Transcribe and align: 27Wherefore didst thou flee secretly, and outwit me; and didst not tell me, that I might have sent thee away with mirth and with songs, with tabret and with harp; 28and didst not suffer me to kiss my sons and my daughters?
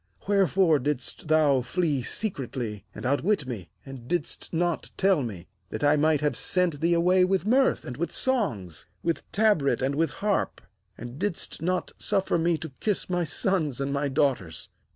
27Wherefore 0.25 0.81
didst 0.81 1.27
thou 1.27 1.61
flee 1.61 2.01
secretly, 2.01 2.83
and 2.95 3.05
outwit 3.05 3.45
me; 3.45 3.69
and 3.85 4.07
didst 4.07 4.51
not 4.51 4.89
tell 4.97 5.21
me, 5.21 5.47
that 5.69 5.83
I 5.83 5.95
might 5.95 6.21
have 6.21 6.35
sent 6.35 6.81
thee 6.81 6.95
away 6.95 7.23
with 7.23 7.45
mirth 7.45 7.85
and 7.85 7.95
with 7.97 8.11
songs, 8.11 8.87
with 9.03 9.31
tabret 9.31 9.83
and 9.83 9.93
with 9.93 10.09
harp; 10.09 10.59
28and 10.99 11.19
didst 11.19 11.61
not 11.61 11.91
suffer 11.99 12.39
me 12.39 12.57
to 12.57 12.71
kiss 12.79 13.11
my 13.11 13.23
sons 13.23 13.79
and 13.79 13.93
my 13.93 14.07
daughters? 14.07 14.69